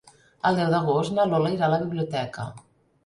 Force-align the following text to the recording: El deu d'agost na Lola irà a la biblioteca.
El 0.49 0.55
deu 0.59 0.71
d'agost 0.75 1.15
na 1.17 1.25
Lola 1.33 1.51
irà 1.59 1.67
a 1.67 1.73
la 1.75 1.79
biblioteca. 1.83 2.49